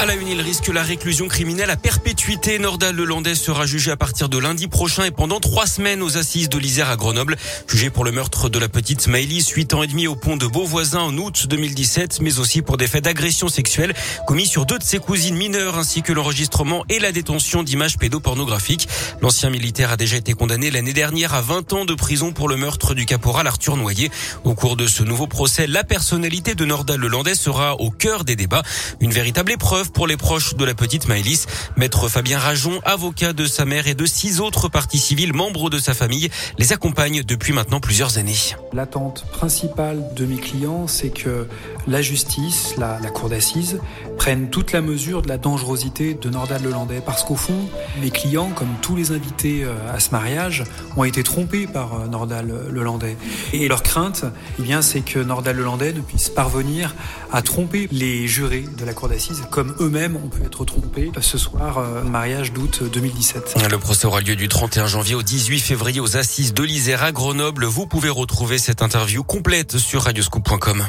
À 0.00 0.06
la 0.06 0.14
une, 0.14 0.28
il 0.28 0.40
risque 0.40 0.68
la 0.68 0.84
réclusion 0.84 1.26
criminelle 1.26 1.70
à 1.70 1.76
perpétuité. 1.76 2.60
Nordal 2.60 2.94
Lelandais 2.94 3.34
sera 3.34 3.66
jugé 3.66 3.90
à 3.90 3.96
partir 3.96 4.28
de 4.28 4.38
lundi 4.38 4.68
prochain 4.68 5.02
et 5.02 5.10
pendant 5.10 5.40
trois 5.40 5.66
semaines 5.66 6.02
aux 6.02 6.16
assises 6.16 6.48
de 6.48 6.56
l'Isère 6.56 6.88
à 6.88 6.94
Grenoble. 6.94 7.36
Jugé 7.66 7.90
pour 7.90 8.04
le 8.04 8.12
meurtre 8.12 8.48
de 8.48 8.60
la 8.60 8.68
petite 8.68 9.08
Maëlys, 9.08 9.48
huit 9.50 9.74
ans 9.74 9.82
et 9.82 9.88
demi 9.88 10.06
au 10.06 10.14
pont 10.14 10.36
de 10.36 10.46
Beauvoisin 10.46 11.00
en 11.00 11.18
août 11.18 11.48
2017, 11.48 12.20
mais 12.20 12.38
aussi 12.38 12.62
pour 12.62 12.76
des 12.76 12.86
faits 12.86 13.02
d'agression 13.02 13.48
sexuelle 13.48 13.92
commis 14.24 14.46
sur 14.46 14.66
deux 14.66 14.78
de 14.78 14.84
ses 14.84 15.00
cousines 15.00 15.34
mineures 15.34 15.76
ainsi 15.76 16.02
que 16.02 16.12
l'enregistrement 16.12 16.84
et 16.88 17.00
la 17.00 17.10
détention 17.10 17.64
d'images 17.64 17.98
pédopornographiques. 17.98 18.88
L'ancien 19.20 19.50
militaire 19.50 19.90
a 19.90 19.96
déjà 19.96 20.16
été 20.16 20.32
condamné 20.32 20.70
l'année 20.70 20.92
dernière 20.92 21.34
à 21.34 21.40
20 21.40 21.72
ans 21.72 21.84
de 21.84 21.94
prison 21.94 22.30
pour 22.30 22.48
le 22.48 22.56
meurtre 22.56 22.94
du 22.94 23.04
caporal 23.04 23.48
Arthur 23.48 23.76
Noyer. 23.76 24.12
Au 24.44 24.54
cours 24.54 24.76
de 24.76 24.86
ce 24.86 25.02
nouveau 25.02 25.26
procès, 25.26 25.66
la 25.66 25.82
personnalité 25.82 26.54
de 26.54 26.64
Nordal 26.64 27.00
Lelandais 27.00 27.34
sera 27.34 27.74
au 27.80 27.90
cœur 27.90 28.22
des 28.22 28.36
débats. 28.36 28.62
Une 29.00 29.12
véritable 29.12 29.50
épreuve 29.50 29.87
pour 29.92 30.06
les 30.06 30.16
proches 30.16 30.54
de 30.54 30.64
la 30.64 30.74
petite 30.74 31.08
Maëlys. 31.08 31.46
Maître 31.76 32.08
Fabien 32.08 32.38
Rajon, 32.38 32.80
avocat 32.84 33.32
de 33.32 33.46
sa 33.46 33.64
mère 33.64 33.86
et 33.88 33.94
de 33.94 34.06
six 34.06 34.40
autres 34.40 34.68
parties 34.68 34.98
civiles 34.98 35.32
membres 35.32 35.70
de 35.70 35.78
sa 35.78 35.94
famille, 35.94 36.30
les 36.58 36.72
accompagne 36.72 37.22
depuis 37.22 37.52
maintenant 37.52 37.80
plusieurs 37.80 38.18
années. 38.18 38.36
L'attente 38.72 39.24
principale 39.32 40.02
de 40.14 40.26
mes 40.26 40.36
clients, 40.36 40.86
c'est 40.86 41.10
que 41.10 41.46
la 41.86 42.02
justice, 42.02 42.74
la, 42.76 42.98
cour 43.10 43.28
d'assises, 43.28 43.80
prennent 44.16 44.50
toute 44.50 44.72
la 44.72 44.80
mesure 44.80 45.22
de 45.22 45.28
la 45.28 45.38
dangerosité 45.38 46.14
de 46.14 46.28
Nordal 46.28 46.62
Lelandais. 46.62 47.02
Parce 47.04 47.24
qu'au 47.24 47.36
fond, 47.36 47.68
mes 48.00 48.10
clients, 48.10 48.50
comme 48.54 48.74
tous 48.82 48.96
les 48.96 49.12
invités 49.12 49.64
euh, 49.64 49.74
à 49.92 50.00
ce 50.00 50.10
mariage, 50.10 50.64
ont 50.96 51.04
été 51.04 51.22
trompés 51.22 51.66
par 51.66 51.94
euh, 51.94 52.06
Nordal 52.06 52.52
Lelandais. 52.70 53.16
Et 53.52 53.68
leur 53.68 53.82
crainte, 53.82 54.24
eh 54.58 54.62
bien, 54.62 54.82
c'est 54.82 55.00
que 55.00 55.18
Nordal 55.18 55.56
Lelandais 55.56 55.92
ne 55.92 56.00
puisse 56.00 56.28
parvenir 56.28 56.94
à 57.32 57.42
tromper 57.42 57.88
les 57.92 58.26
jurés 58.26 58.64
de 58.76 58.84
la 58.84 58.92
cour 58.92 59.08
d'assises, 59.08 59.42
comme 59.50 59.74
eux-mêmes 59.80 60.16
ont 60.16 60.28
pu 60.28 60.42
être 60.42 60.64
trompés 60.64 61.10
ce 61.20 61.38
soir, 61.38 61.78
euh, 61.78 62.02
mariage 62.02 62.52
d'août 62.52 62.82
2017. 62.92 63.54
Le 63.70 63.78
procès 63.78 64.06
aura 64.06 64.20
lieu 64.20 64.36
du 64.36 64.48
31 64.48 64.86
janvier 64.86 65.14
au 65.14 65.22
18 65.22 65.60
février 65.60 66.00
aux 66.00 66.16
assises 66.16 66.54
de 66.54 66.62
l'Isère 66.62 67.02
à 67.02 67.12
Grenoble. 67.12 67.64
Vous 67.64 67.86
pouvez 67.86 68.08
retrouver 68.08 68.58
cette 68.58 68.82
interview 68.82 69.22
complète 69.22 69.78
sur 69.78 70.02
radioscoop.com. 70.02 70.86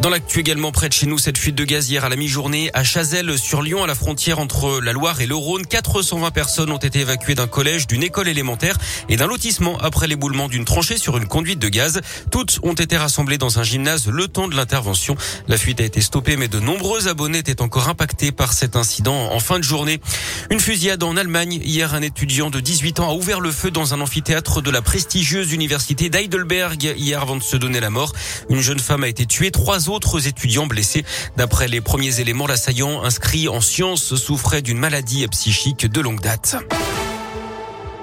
Dans 0.00 0.08
l'actu 0.08 0.40
également 0.40 0.72
près 0.72 0.88
de 0.88 0.94
chez 0.94 1.04
nous, 1.04 1.18
cette 1.18 1.36
fuite 1.36 1.54
de 1.54 1.64
gaz 1.64 1.90
hier 1.90 2.06
à 2.06 2.08
la 2.08 2.16
mi-journée 2.16 2.70
à 2.72 2.84
Chazelles 2.84 3.38
sur 3.38 3.60
Lyon, 3.60 3.84
à 3.84 3.86
la 3.86 3.94
frontière 3.94 4.38
entre 4.38 4.80
la 4.80 4.94
Loire 4.94 5.20
et 5.20 5.26
le 5.26 5.34
Rhône. 5.34 5.66
420 5.66 6.30
personnes 6.30 6.72
ont 6.72 6.78
été 6.78 7.00
évacuées 7.00 7.34
d'un 7.34 7.46
collège, 7.46 7.86
d'une 7.86 8.02
école 8.02 8.26
élémentaire 8.26 8.78
et 9.10 9.18
d'un 9.18 9.26
lotissement 9.26 9.76
après 9.78 10.06
l'éboulement 10.06 10.48
d'une 10.48 10.64
tranchée 10.64 10.96
sur 10.96 11.18
une 11.18 11.26
conduite 11.26 11.58
de 11.58 11.68
gaz. 11.68 12.00
Toutes 12.30 12.60
ont 12.62 12.72
été 12.72 12.96
rassemblées 12.96 13.36
dans 13.36 13.58
un 13.58 13.62
gymnase 13.62 14.06
le 14.06 14.26
temps 14.26 14.48
de 14.48 14.56
l'intervention. 14.56 15.16
La 15.48 15.58
fuite 15.58 15.82
a 15.82 15.84
été 15.84 16.00
stoppée, 16.00 16.38
mais 16.38 16.48
de 16.48 16.60
nombreux 16.60 17.08
abonnés 17.08 17.38
étaient 17.38 17.60
encore 17.60 17.90
impactés 17.90 18.32
par 18.32 18.54
cet 18.54 18.76
incident 18.76 19.30
en 19.30 19.38
fin 19.38 19.58
de 19.58 19.64
journée. 19.64 20.00
Une 20.48 20.60
fusillade 20.60 21.02
en 21.02 21.18
Allemagne. 21.18 21.60
Hier, 21.62 21.92
un 21.92 22.00
étudiant 22.00 22.48
de 22.48 22.60
18 22.60 23.00
ans 23.00 23.10
a 23.10 23.12
ouvert 23.12 23.40
le 23.40 23.52
feu 23.52 23.70
dans 23.70 23.92
un 23.92 24.00
amphithéâtre 24.00 24.62
de 24.62 24.70
la 24.70 24.80
prestigieuse 24.80 25.52
université 25.52 26.08
d'Heidelberg 26.08 26.94
hier 26.96 27.20
avant 27.20 27.36
de 27.36 27.42
se 27.42 27.58
donner 27.58 27.80
la 27.80 27.90
mort. 27.90 28.14
Une 28.48 28.62
jeune 28.62 28.80
femme 28.80 29.04
a 29.04 29.08
été 29.08 29.26
tuée. 29.26 29.50
Trois 29.50 29.89
autres 29.90 30.26
étudiants 30.26 30.66
blessés. 30.66 31.04
D'après 31.36 31.68
les 31.68 31.80
premiers 31.80 32.20
éléments, 32.20 32.46
l'assaillant 32.46 33.02
inscrit 33.02 33.48
en 33.48 33.60
sciences 33.60 34.14
souffrait 34.14 34.62
d'une 34.62 34.78
maladie 34.78 35.26
psychique 35.28 35.86
de 35.86 36.00
longue 36.00 36.20
date. 36.20 36.56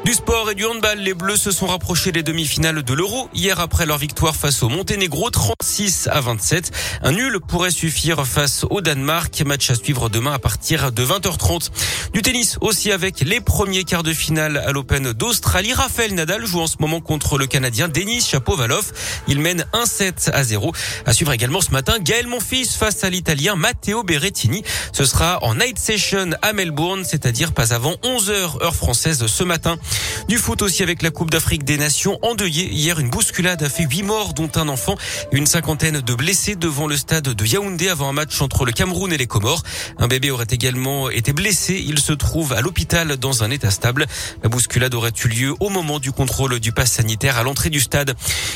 Du 0.08 0.14
sport 0.14 0.50
et 0.50 0.56
du 0.56 0.66
handball, 0.66 1.00
les 1.00 1.14
Bleus 1.14 1.36
se 1.36 1.52
sont 1.52 1.68
rapprochés 1.68 2.14
des 2.14 2.24
demi-finales 2.24 2.82
de 2.82 2.94
l'Euro 2.94 3.28
hier 3.34 3.60
après 3.60 3.86
leur 3.86 3.98
victoire 3.98 4.38
face 4.38 4.64
au 4.64 4.70
Monténégro 4.70 5.30
36 5.30 6.08
à 6.10 6.22
27. 6.22 6.72
Un 7.04 7.12
nul 7.12 7.42
pourrait 7.46 7.72
suffire 7.72 8.26
face 8.26 8.66
au 8.70 8.80
Danemark. 8.80 9.44
Match 9.46 9.70
à 9.70 9.76
suivre 9.76 10.08
demain 10.08 10.32
à 10.32 10.40
partir 10.40 10.94
de 10.94 11.06
20h30. 11.06 11.72
Du 12.14 12.22
tennis 12.22 12.58
aussi 12.62 12.94
avec 12.94 13.20
les 13.20 13.42
premiers 13.42 13.84
quarts 13.84 14.04
de 14.04 14.14
finale 14.14 14.56
à 14.56 14.72
l'Open 14.72 15.12
d'Australie. 15.12 15.74
Raphaël 15.74 16.14
Nadal 16.14 16.46
joue 16.46 16.62
en 16.62 16.68
ce 16.68 16.78
moment 16.80 17.02
contre 17.02 17.38
le 17.38 17.46
Canadien 17.46 17.90
Denis 17.90 18.22
Chapovalov. 18.22 18.94
Il 19.28 19.42
mène 19.42 19.66
1-7 19.74 20.32
à 20.32 20.42
0. 20.42 20.72
À 21.06 21.12
suivre 21.12 21.34
également 21.34 21.60
ce 21.60 21.72
matin 21.72 21.98
Gaël 22.00 22.28
Monfils 22.28 22.70
face 22.70 23.04
à 23.04 23.10
l'Italien 23.10 23.58
Matteo 23.58 24.04
Berrettini. 24.04 24.64
Ce 24.94 25.04
sera 25.04 25.44
en 25.44 25.56
night 25.56 25.78
session 25.78 26.30
à 26.42 26.54
Melbourne, 26.54 27.04
c'est-à-dire 27.04 27.52
pas 27.52 27.74
avant 27.74 27.96
11h 28.06 28.64
heure 28.64 28.76
française 28.76 29.28
ce 29.28 29.44
matin. 29.44 29.78
Du 30.28 30.38
foot 30.38 30.62
aussi 30.62 30.84
avec 30.84 31.02
la 31.02 31.10
Coupe 31.10 31.32
d'Afrique 31.32 31.64
des 31.64 31.78
Nations 31.78 32.20
endeuillée. 32.22 32.70
Hier, 32.70 33.00
une 33.00 33.10
bousculade 33.10 33.64
a 33.64 33.70
fait 33.70 33.84
huit 33.84 34.04
morts, 34.04 34.34
dont 34.34 34.50
un 34.56 34.68
enfant, 34.68 34.96
une 35.32 35.48
cinquantaine 35.48 36.02
de 36.02 36.14
blessés 36.14 36.56
devant 36.56 36.86
le 36.86 36.98
stade 36.98 37.30
de 37.30 37.46
Yaoundé 37.46 37.88
avant 37.88 38.10
un 38.10 38.14
match 38.14 38.42
entre 38.42 38.66
le 38.66 38.74
Cameroun 38.74 39.14
et 39.14 39.18
les 39.18 39.26
Comores. 39.26 39.64
Un 39.98 40.08
bébé 40.08 40.30
aurait 40.30 40.48
également 40.50 41.10
été 41.10 41.32
blessé. 41.32 41.82
Il 41.88 42.00
se 42.00 42.12
trouve 42.12 42.52
à 42.52 42.60
l'hôpital 42.60 43.16
dans 43.16 43.44
un 43.44 43.52
état 43.52 43.72
stable. 43.72 44.06
La 44.44 44.50
bousculade 44.50 44.94
aurait 44.96 45.14
eu 45.24 45.28
lieu 45.30 45.54
au 45.62 45.70
moment 45.70 46.00
du 46.00 46.12
contrôle 46.12 46.60
du 46.60 46.74
pass 46.74 46.92
sanitaire 46.92 47.38
à 47.38 47.44
l'entrée 47.44 47.70
du 47.70 47.80
stade. 47.80 48.14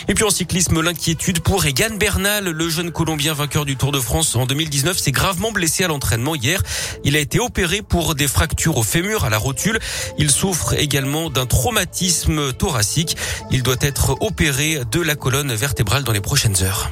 Et 0.10 0.14
puis 0.14 0.26
en 0.26 0.30
cyclisme, 0.30 0.82
l'inquiétude 0.82 1.40
pour 1.40 1.66
Egan 1.66 1.96
Bernal, 1.98 2.50
le 2.50 2.70
jeune 2.70 2.92
Colombien 2.92 3.34
vainqueur 3.34 3.66
du 3.66 3.78
Tour 3.78 3.94
de 3.94 4.00
France 4.00 4.36
en 4.36 4.46
2019, 4.46 4.98
s'est 4.98 5.12
gravement 5.12 5.54
blessé 5.54 5.86
à 5.86 5.88
l'entraînement 5.88 6.36
hier. 6.36 6.62
Il 7.06 7.16
a 7.16 7.20
été 7.20 7.40
opéré 7.40 7.82
pour 7.82 8.14
des 8.14 8.28
fractures 8.28 8.78
au 8.78 8.84
fémur, 8.84 9.24
à 9.24 9.30
la 9.30 9.38
rotule. 9.38 9.80
Il 10.18 10.30
souffre 10.30 10.74
également 10.74 11.30
d'un 11.34 11.46
traumatisme 11.46 12.54
thoracique. 12.54 13.18
Il 13.52 13.64
doit 13.64 13.76
être 13.82 14.18
opéré 14.22 14.82
de 14.92 15.02
la 15.02 15.16
colonne 15.16 15.54
vertébrale 15.54 16.04
dans 16.04 16.12
les 16.12 16.22
prochaines 16.22 16.62
heures. 16.64 16.92